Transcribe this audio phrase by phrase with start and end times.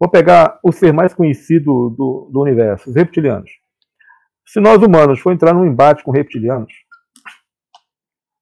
[0.00, 3.50] Vou pegar o ser mais conhecido do, do universo, os reptilianos.
[4.46, 6.72] Se nós humanos for entrar num embate com reptilianos,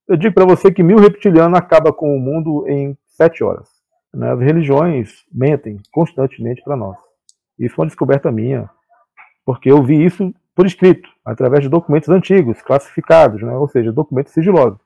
[0.07, 3.69] eu digo para você que mil reptilianos acaba com o mundo em sete horas.
[4.15, 4.31] Né?
[4.31, 6.97] As religiões mentem constantemente para nós.
[7.59, 8.71] Isso foi uma descoberta minha,
[9.45, 13.57] porque eu vi isso por escrito, através de documentos antigos, classificados, né?
[13.57, 14.79] ou seja, documentos sigilosos.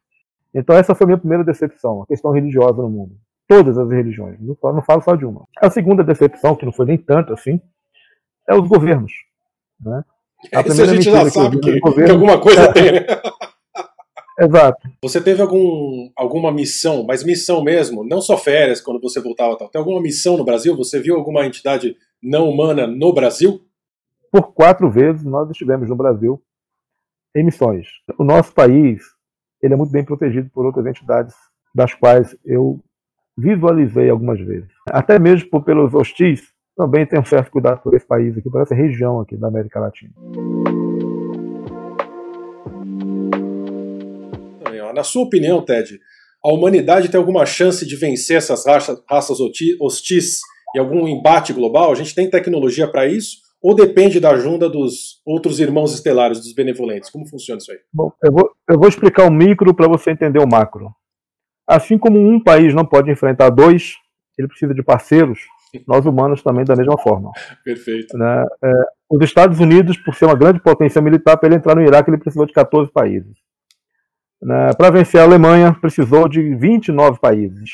[0.54, 3.14] Então essa foi a minha primeira decepção, a questão religiosa no mundo.
[3.52, 5.46] Todas as religiões, não falo, não falo só de uma.
[5.58, 7.60] A segunda decepção, que não foi nem tanto assim,
[8.48, 9.12] é os governos.
[9.78, 10.02] Né?
[10.54, 13.06] A Isso a gente já sabe que, governo, que alguma coisa é, tem, né?
[14.40, 14.88] Exato.
[15.02, 19.68] Você teve algum, alguma missão, mas missão mesmo, não só férias quando você voltava tal.
[19.68, 20.74] Tem alguma missão no Brasil?
[20.74, 23.60] Você viu alguma entidade não humana no Brasil?
[24.30, 26.42] Por quatro vezes nós estivemos no Brasil
[27.36, 27.86] em missões.
[28.18, 29.02] O nosso país
[29.60, 31.34] ele é muito bem protegido por outras entidades
[31.74, 32.82] das quais eu
[33.36, 34.70] visualizei algumas vezes.
[34.90, 36.42] Até mesmo por, pelos hostis,
[36.76, 39.80] também tem um certo cuidado por esse país aqui, por essa região aqui da América
[39.80, 40.12] Latina.
[44.94, 45.98] Na sua opinião, Ted,
[46.44, 49.38] a humanidade tem alguma chance de vencer essas raças, raças
[49.80, 50.40] hostis
[50.76, 51.90] em algum embate global?
[51.90, 53.38] A gente tem tecnologia para isso?
[53.62, 57.10] Ou depende da ajuda dos outros irmãos estelares, dos benevolentes?
[57.10, 57.78] Como funciona isso aí?
[57.92, 60.92] Bom, eu vou, eu vou explicar o micro para você entender o macro.
[61.66, 63.94] Assim como um país não pode enfrentar dois,
[64.38, 65.40] ele precisa de parceiros,
[65.86, 67.30] nós humanos também da mesma forma.
[67.64, 68.16] Perfeito.
[68.16, 68.44] Né?
[68.62, 68.72] É,
[69.10, 72.18] os Estados Unidos, por ser uma grande potência militar, para ele entrar no Iraque, ele
[72.18, 73.36] precisou de 14 países.
[74.42, 74.70] Né?
[74.76, 77.70] Para vencer a Alemanha, precisou de 29 países.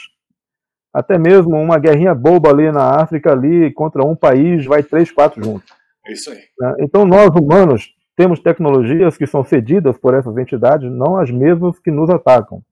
[0.93, 5.43] Até mesmo uma guerrinha boba ali na África, ali contra um país, vai três, quatro
[5.43, 5.71] juntos.
[6.07, 6.41] É isso aí.
[6.59, 6.75] Né?
[6.81, 11.91] Então, nós humanos temos tecnologias que são cedidas por essas entidades, não as mesmas que
[11.91, 12.63] nos atacam.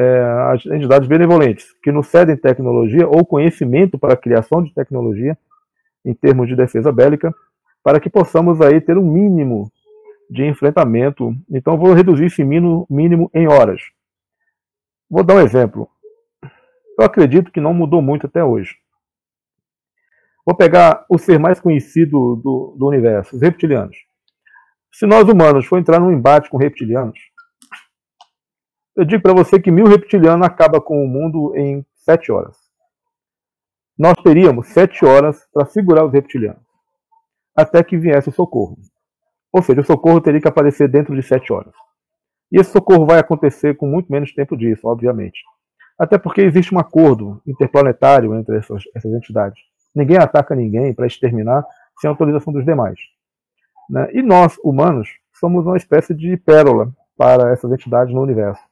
[0.00, 0.20] É,
[0.52, 5.36] as entidades benevolentes, que nos cedem tecnologia ou conhecimento para a criação de tecnologia,
[6.04, 7.34] em termos de defesa bélica,
[7.82, 9.72] para que possamos aí ter um mínimo
[10.30, 11.34] de enfrentamento.
[11.50, 13.80] Então, vou reduzir esse mínimo, mínimo em horas.
[15.10, 15.88] Vou dar um exemplo.
[16.98, 18.76] Eu acredito que não mudou muito até hoje.
[20.44, 23.96] Vou pegar o ser mais conhecido do, do universo, os reptilianos.
[24.92, 27.18] Se nós humanos for entrar num embate com reptilianos,
[28.98, 32.56] eu digo para você que mil reptilianos acaba com o mundo em sete horas.
[33.96, 36.64] Nós teríamos sete horas para segurar os reptilianos,
[37.56, 38.76] até que viesse o socorro.
[39.52, 41.72] Ou seja, o socorro teria que aparecer dentro de sete horas.
[42.50, 45.44] E esse socorro vai acontecer com muito menos tempo disso, obviamente.
[45.96, 49.60] Até porque existe um acordo interplanetário entre essas, essas entidades.
[49.94, 51.64] Ninguém ataca ninguém para exterminar
[52.00, 52.98] sem autorização dos demais.
[53.88, 54.08] Né?
[54.12, 58.67] E nós, humanos, somos uma espécie de pérola para essas entidades no universo.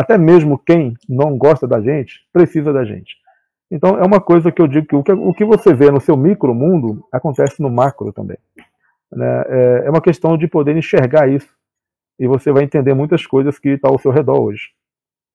[0.00, 3.16] Até mesmo quem não gosta da gente precisa da gente.
[3.70, 6.00] Então é uma coisa que eu digo que o que, o que você vê no
[6.00, 8.38] seu micro mundo acontece no macro também.
[9.12, 9.44] Né?
[9.46, 11.48] É, é uma questão de poder enxergar isso
[12.18, 14.70] e você vai entender muitas coisas que estão ao seu redor hoje.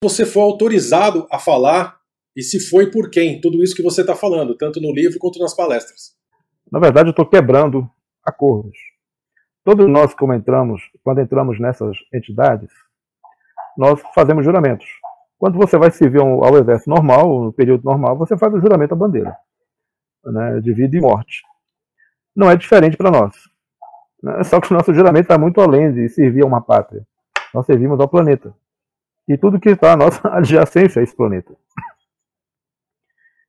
[0.04, 2.00] Você foi autorizado a falar
[2.36, 3.40] e se foi por quem?
[3.40, 6.16] Tudo isso que você está falando, tanto no livro quanto nas palestras.
[6.72, 7.88] Na verdade, eu estou quebrando
[8.26, 8.78] acordos.
[9.64, 12.70] Todos nós, como entramos, quando entramos nessas entidades,
[13.78, 14.88] nós fazemos juramentos.
[15.38, 18.98] Quando você vai servir ao exército normal, no período normal, você faz o juramento à
[18.98, 19.36] bandeira,
[20.24, 21.44] né, de vida e morte.
[22.36, 23.36] Não é diferente para nós.
[24.22, 24.44] Né?
[24.44, 27.06] Só que o nosso juramento está muito além de servir a uma pátria.
[27.54, 28.54] Nós servimos ao planeta.
[29.28, 31.54] E tudo que está à nossa adjacência a esse planeta.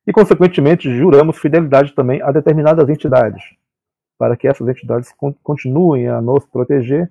[0.06, 3.42] E, consequentemente, juramos fidelidade também a determinadas entidades,
[4.16, 5.12] para que essas entidades
[5.42, 7.10] continuem a nos proteger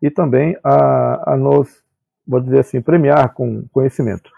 [0.00, 1.82] e também a, a nos,
[2.26, 4.30] vou dizer assim, premiar com conhecimento.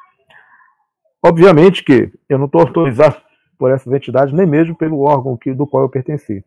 [1.25, 3.17] Obviamente que eu não estou autorizado
[3.59, 6.45] por essas entidades, nem mesmo pelo órgão que, do qual eu pertenci.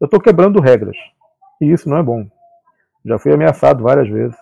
[0.00, 0.96] Eu estou quebrando regras.
[1.60, 2.26] E isso não é bom.
[3.04, 4.36] Já fui ameaçado várias vezes.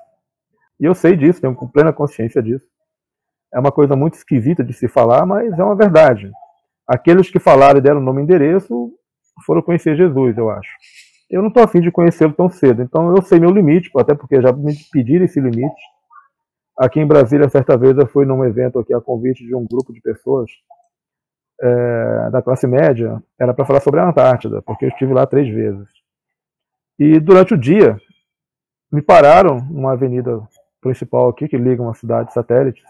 [0.80, 2.64] E eu sei disso, tenho plena consciência disso.
[3.52, 6.30] É uma coisa muito esquisita de se falar, mas é uma verdade.
[6.86, 8.92] Aqueles que falaram e deram nome e endereço
[9.44, 10.70] foram conhecer Jesus, eu acho.
[11.30, 14.40] Eu não estou afim de conhecê-lo tão cedo, então eu sei meu limite, até porque
[14.40, 15.80] já me pediram esse limite.
[16.78, 19.92] Aqui em Brasília, certa vez, eu fui num evento aqui a convite de um grupo
[19.92, 20.48] de pessoas
[21.60, 25.52] é, da classe média, era para falar sobre a Antártida, porque eu estive lá três
[25.52, 25.88] vezes.
[26.96, 27.96] E durante o dia,
[28.92, 30.40] me pararam numa avenida
[30.80, 32.82] principal aqui, que liga uma cidade satélite,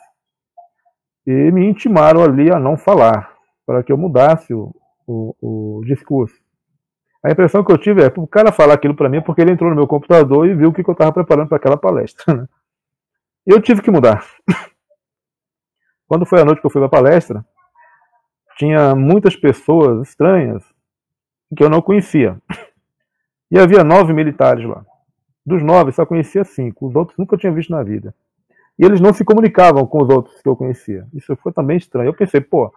[1.27, 3.35] e me intimaram ali a não falar,
[3.67, 4.75] para que eu mudasse o,
[5.07, 6.37] o, o discurso.
[7.25, 9.71] A impressão que eu tive é, o cara falar aquilo para mim porque ele entrou
[9.71, 12.25] no meu computador e viu o que eu estava preparando para aquela palestra.
[12.37, 12.47] Né?
[13.51, 14.27] Eu tive que mudar.
[16.07, 17.43] Quando foi a noite que eu fui para palestra,
[18.59, 20.63] tinha muitas pessoas estranhas
[21.57, 22.37] que eu não conhecia.
[23.51, 24.85] E havia nove militares lá.
[25.47, 26.89] Dos nove, só conhecia cinco.
[26.89, 28.15] Os outros nunca tinha visto na vida.
[28.79, 31.07] E eles não se comunicavam com os outros que eu conhecia.
[31.15, 32.09] Isso foi também estranho.
[32.09, 32.71] Eu pensei, pô,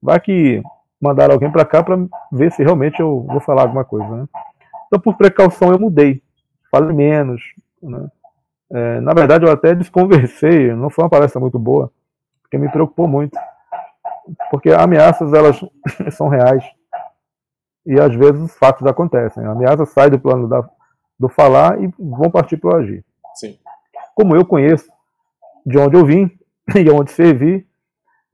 [0.00, 0.62] vai que
[1.00, 1.96] mandaram alguém para cá para
[2.30, 4.08] ver se realmente eu vou falar alguma coisa.
[4.08, 4.28] Né?
[4.86, 6.22] Então, por precaução, eu mudei.
[6.70, 7.42] Falei menos.
[7.82, 8.08] Né?
[8.74, 10.74] É, na verdade, eu até desconversei.
[10.74, 11.92] Não foi uma palestra muito boa,
[12.42, 13.38] porque me preocupou muito.
[14.50, 15.60] Porque ameaças, elas
[16.10, 16.64] são reais.
[17.86, 19.44] E às vezes os fatos acontecem.
[19.44, 20.68] A ameaça sai do plano da,
[21.18, 23.04] do falar e vão partir para o agir.
[23.34, 23.56] Sim.
[24.14, 24.90] Como eu conheço
[25.64, 26.30] de onde eu vim
[26.74, 27.64] e onde servi,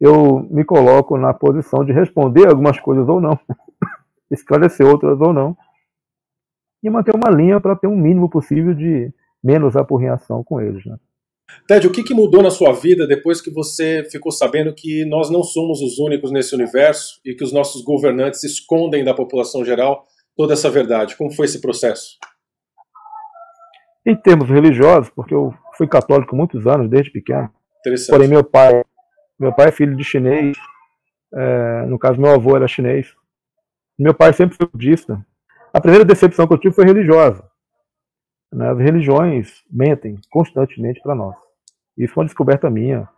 [0.00, 3.38] eu me coloco na posição de responder algumas coisas ou não,
[4.30, 5.54] esclarecer outras ou não,
[6.82, 10.84] e manter uma linha para ter um mínimo possível de menos apurrinhação com eles.
[10.84, 10.96] Né?
[11.66, 15.30] Ted, o que, que mudou na sua vida depois que você ficou sabendo que nós
[15.30, 20.06] não somos os únicos nesse universo e que os nossos governantes escondem da população geral
[20.36, 21.16] toda essa verdade?
[21.16, 22.18] Como foi esse processo?
[24.06, 27.50] Em termos religiosos, porque eu fui católico muitos anos, desde pequeno.
[28.08, 28.82] Porém, meu pai,
[29.38, 30.56] meu pai é filho de chinês.
[31.32, 33.14] É, no caso, meu avô era chinês.
[33.98, 35.24] Meu pai sempre foi budista.
[35.72, 37.49] A primeira decepção que eu tive foi religiosa.
[38.52, 38.70] Né?
[38.70, 41.36] As religiões mentem constantemente para nós.
[41.96, 43.08] Isso foi uma descoberta minha,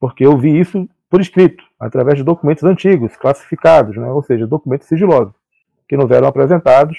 [0.00, 4.08] porque eu vi isso por escrito, através de documentos antigos, classificados, né?
[4.10, 5.34] ou seja, documentos sigilosos,
[5.88, 6.98] que nos eram apresentados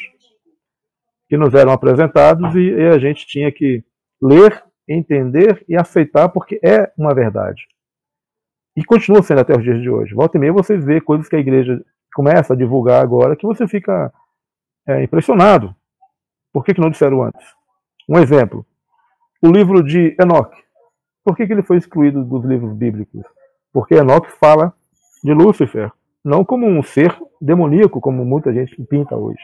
[1.28, 3.84] que nos eram apresentados e, e a gente tinha que
[4.22, 7.68] ler, entender e aceitar porque é uma verdade.
[8.76, 10.14] E continua sendo até os dias de hoje.
[10.14, 11.84] Volta e meia você vê coisas que a igreja
[12.14, 14.14] começa a divulgar agora que você fica
[14.88, 15.76] é, impressionado.
[16.54, 17.57] Por que, que não disseram antes?
[18.08, 18.66] Um exemplo.
[19.42, 20.52] O livro de Enoch.
[21.24, 23.24] Por que, que ele foi excluído dos livros bíblicos?
[23.74, 24.74] Porque Enoch fala
[25.24, 25.92] de Lúcifer,
[26.24, 29.44] não como um ser demoníaco, como muita gente pinta hoje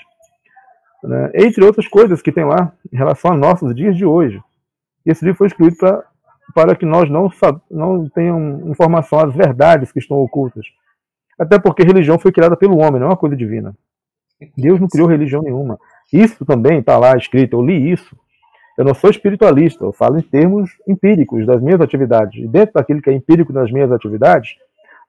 [1.04, 4.42] né, entre outras coisas que tem lá em relação a nossos dias de hoje.
[5.06, 6.04] Esse livro foi escrito pra,
[6.56, 7.30] para que nós não,
[7.70, 10.66] não tenhamos informação às verdades que estão ocultas.
[11.38, 13.76] Até porque religião foi criada pelo homem, não é uma coisa divina.
[14.58, 15.78] Deus não criou religião nenhuma.
[16.12, 18.16] Isso também está lá escrito, eu li isso.
[18.78, 22.44] Eu não sou espiritualista, eu falo em termos empíricos das minhas atividades.
[22.44, 24.56] E dentro daquilo que é empírico das minhas atividades,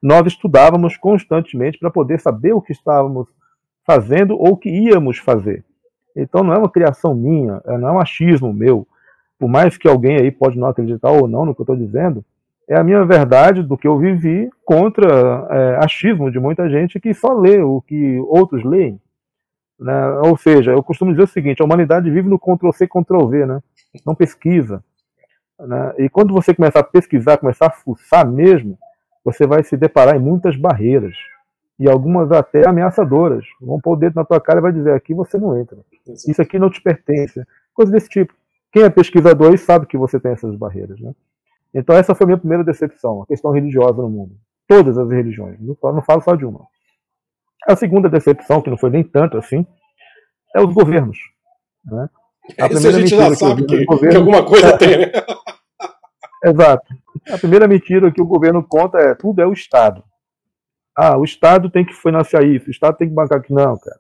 [0.03, 3.27] nós estudávamos constantemente para poder saber o que estávamos
[3.87, 5.65] fazendo ou o que íamos fazer.
[6.15, 8.87] Então não é uma criação minha, é, não é um achismo meu.
[9.39, 12.25] Por mais que alguém aí pode não acreditar ou não no que eu estou dizendo,
[12.69, 15.07] é a minha verdade do que eu vivi contra
[15.51, 19.01] é, achismo de muita gente que só lê o que outros leem.
[19.85, 20.09] Né?
[20.21, 23.61] Ou seja, eu costumo dizer o seguinte: a humanidade vive no Ctrl-C, Ctrl-V, né?
[24.07, 24.83] não pesquisa.
[25.61, 25.95] Né?
[25.99, 28.79] E quando você começar a pesquisar, começar a fuçar mesmo,
[29.23, 31.15] você vai se deparar em muitas barreiras
[31.79, 33.45] e algumas até ameaçadoras.
[33.61, 35.77] Vão pôr o dedo na tua cara e vai dizer: aqui você não entra.
[36.09, 36.31] Exato.
[36.31, 37.45] Isso aqui não te pertence.
[37.75, 38.33] Coisa desse tipo.
[38.73, 40.99] Quem é pesquisador aí sabe que você tem essas barreiras.
[40.99, 41.13] Né?
[41.75, 44.35] Então, essa foi a minha primeira decepção, a questão religiosa no mundo.
[44.67, 46.67] Todas as religiões, não falo, não falo só de uma.
[47.67, 49.67] A segunda decepção, que não foi nem tanto assim,
[50.55, 51.19] é os governos.
[51.85, 52.09] Né?
[52.61, 55.13] A Isso a gente já sabe que, governo, que, alguma coisa é, tem, né?
[56.45, 56.95] Exato.
[57.31, 60.05] A primeira mentira que o governo conta é tudo é o Estado.
[60.97, 63.53] Ah, o Estado tem que financiar isso, o Estado tem que bancar aqui.
[63.53, 63.99] Não, cara.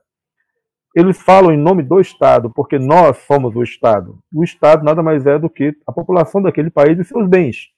[0.95, 4.19] Eles falam em nome do Estado, porque nós somos o Estado.
[4.33, 7.71] O Estado nada mais é do que a população daquele país e seus bens.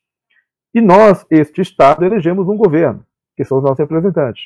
[0.74, 4.42] E nós, este Estado, elegemos um governo, que são os nossos representantes.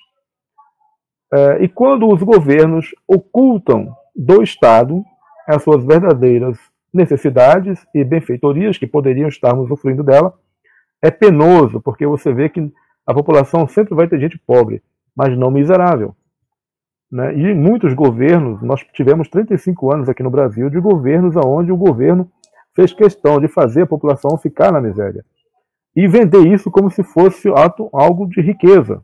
[1.32, 5.04] É, e quando os governos ocultam do Estado
[5.46, 6.58] as suas verdadeiras
[6.92, 10.34] necessidades e benfeitorias que poderiam estarmos sofrendo dela,
[11.02, 12.72] é penoso, porque você vê que
[13.06, 14.82] a população sempre vai ter gente pobre,
[15.16, 16.14] mas não miserável.
[17.10, 17.34] Né?
[17.34, 22.30] E muitos governos, nós tivemos 35 anos aqui no Brasil de governos onde o governo
[22.74, 25.24] fez questão de fazer a população ficar na miséria
[25.96, 27.48] e vender isso como se fosse
[27.92, 29.02] algo de riqueza.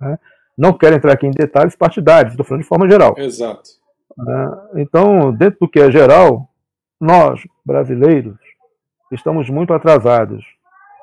[0.00, 0.18] Né?
[0.56, 3.14] Não quero entrar aqui em detalhes partidários, estou falando de forma geral.
[3.16, 3.70] Exato.
[4.16, 4.58] Né?
[4.76, 6.48] Então, dentro do que é geral,
[7.00, 8.36] nós, brasileiros,
[9.12, 10.44] estamos muito atrasados.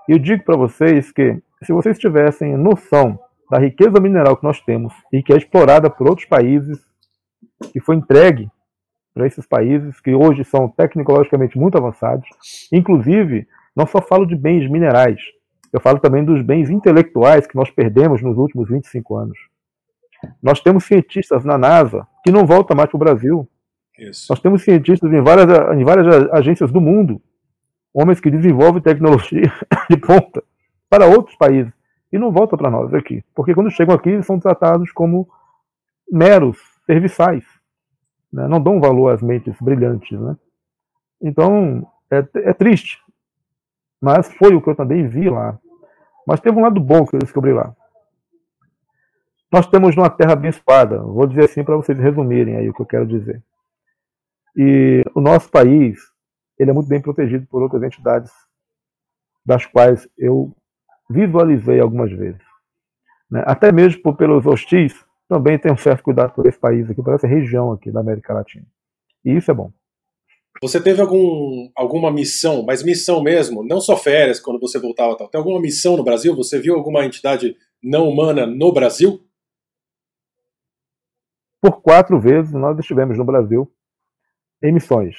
[0.07, 4.61] E eu digo para vocês que se vocês tivessem noção da riqueza mineral que nós
[4.61, 6.79] temos e que é explorada por outros países,
[7.71, 8.49] que foi entregue
[9.13, 12.27] para esses países que hoje são tecnologicamente muito avançados,
[12.71, 15.21] inclusive, não só falo de bens minerais,
[15.71, 19.37] eu falo também dos bens intelectuais que nós perdemos nos últimos 25 anos.
[20.41, 23.47] Nós temos cientistas na NASA que não voltam mais para o Brasil.
[23.97, 24.27] Isso.
[24.29, 25.47] Nós temos cientistas em várias,
[25.77, 27.21] em várias agências do mundo,
[27.93, 29.51] homens que desenvolvem tecnologia
[29.89, 30.43] de ponta
[30.89, 31.71] para outros países.
[32.11, 33.23] e não volta para nós aqui.
[33.33, 35.27] Porque quando chegam aqui, eles são tratados como
[36.11, 37.45] meros serviçais.
[38.31, 38.47] Né?
[38.47, 40.19] Não dão valor às mentes brilhantes.
[40.19, 40.35] Né?
[41.21, 42.99] Então, é, é, triste.
[44.01, 45.59] Mas foi o que eu também vi lá.
[46.25, 47.75] Mas teve um lado bom que eu descobri lá.
[49.51, 52.85] Nós temos uma terra abençoada, vou dizer assim para vocês resumirem aí o que eu
[52.85, 53.43] quero dizer.
[54.55, 55.99] E o nosso país,
[56.57, 58.31] ele é muito bem protegido por outras entidades,
[59.45, 60.55] das quais eu
[61.09, 62.41] visualizei algumas vezes.
[63.29, 63.43] Né?
[63.45, 67.13] Até mesmo por, pelos hostis, também tem um certo cuidado por esse país aqui, por
[67.13, 68.65] essa região aqui da América Latina.
[69.23, 69.71] E isso é bom.
[70.61, 75.27] Você teve algum, alguma missão, mas missão mesmo, não só férias quando você voltava tal.
[75.27, 76.35] Tem alguma missão no Brasil?
[76.35, 79.19] Você viu alguma entidade não humana no Brasil?
[81.59, 83.71] Por quatro vezes nós estivemos no Brasil
[84.63, 85.15] em missões.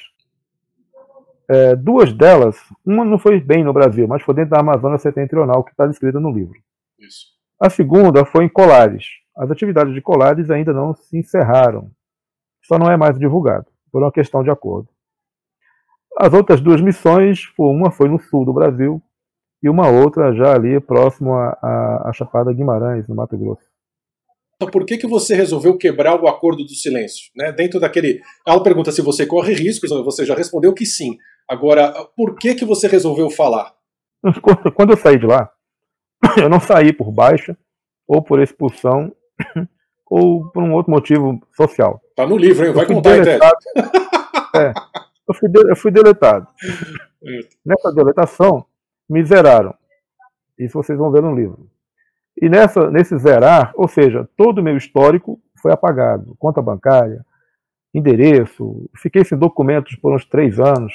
[1.49, 2.57] É, duas delas,
[2.87, 6.21] uma não foi bem no Brasil, mas foi dentro da Amazônia Setentrional, que está descrita
[6.21, 6.55] no livro.
[7.01, 7.33] Isso.
[7.61, 9.07] A segunda foi em Colares.
[9.37, 11.91] As atividades de Colares ainda não se encerraram.
[12.63, 14.89] Só não é mais divulgado, por uma questão de acordo.
[16.19, 19.03] As outras duas missões, uma foi no sul do Brasil
[19.63, 23.73] e uma outra já ali próximo à Chapada Guimarães, no Mato Grosso.
[24.57, 27.31] Então, por que, que você resolveu quebrar o acordo do silêncio?
[27.35, 27.51] Né?
[27.53, 28.21] Dentro daquele.
[28.47, 31.17] Ela pergunta se você corre riscos, você já respondeu que sim.
[31.49, 33.73] Agora, por que, que você resolveu falar?
[34.77, 35.51] Quando eu saí de lá,
[36.41, 37.57] eu não saí por baixa,
[38.07, 39.13] ou por expulsão,
[40.09, 42.01] ou por um outro motivo social.
[42.15, 42.73] Tá no livro, hein?
[42.73, 43.57] Vai contar, deletado.
[44.55, 44.71] É,
[45.33, 46.47] eu fui, de, eu fui deletado.
[47.65, 48.65] Nessa deletação,
[49.09, 49.75] me zeraram.
[50.59, 51.71] Isso vocês vão ver no livro.
[52.41, 56.35] E nessa, nesse zerar, ou seja, todo o meu histórico foi apagado.
[56.39, 57.25] Conta bancária,
[57.95, 60.93] endereço, fiquei sem documentos por uns três anos,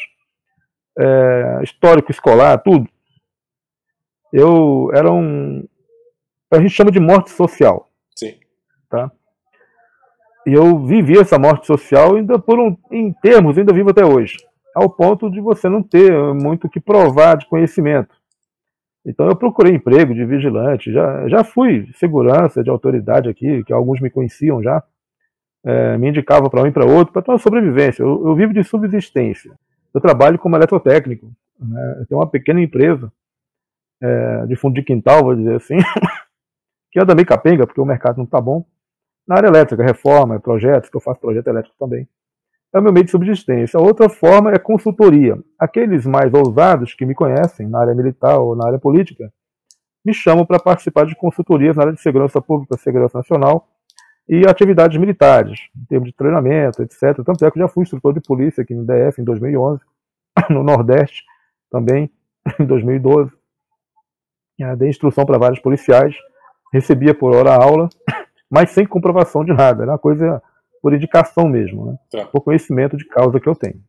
[0.98, 2.90] é, histórico escolar, tudo.
[4.34, 5.68] Eu era um.
[6.52, 7.90] A gente chama de morte social.
[8.16, 8.40] Sim.
[8.90, 9.12] Tá?
[10.48, 14.38] E eu vivi essa morte social ainda por um, em termos, ainda vivo até hoje,
[14.74, 18.16] ao ponto de você não ter muito o que provar de conhecimento.
[19.06, 24.00] Então eu procurei emprego de vigilante, já, já fui segurança de autoridade aqui, que alguns
[24.00, 24.82] me conheciam já,
[25.66, 28.02] é, me indicavam para um e para outro, para ter uma sobrevivência.
[28.02, 29.52] Eu, eu, vivo de subsistência.
[29.94, 31.30] Eu trabalho como eletrotécnico.
[31.60, 31.98] Né?
[32.00, 33.12] Eu tenho uma pequena empresa
[34.02, 35.76] é, de fundo de quintal, vou dizer assim,
[36.90, 38.66] que anda meio capenga, porque o mercado não está bom.
[39.28, 42.08] Na área elétrica, reforma, projetos, que eu faço projeto elétrico também
[42.74, 43.80] é o meu meio de subsistência.
[43.80, 45.38] Outra forma é consultoria.
[45.60, 49.32] Aqueles mais ousados que me conhecem na área militar ou na área política
[50.06, 53.68] me chamam para participar de consultorias na área de segurança pública, segurança nacional
[54.28, 57.24] e atividades militares, em termos de treinamento, etc.
[57.26, 59.82] Tanto é que eu já fui instrutor de polícia aqui no DF em 2011,
[60.50, 61.24] no Nordeste
[61.72, 62.10] também
[62.60, 63.32] em 2012.
[64.78, 66.16] Dei instrução para vários policiais,
[66.74, 67.88] recebia por hora aula,
[68.50, 69.84] mas sem comprovação de nada.
[69.84, 70.42] Era uma coisa
[70.82, 71.98] por indicação mesmo, né?
[72.12, 72.26] Tá.
[72.26, 73.82] por conhecimento de causa que eu tenho.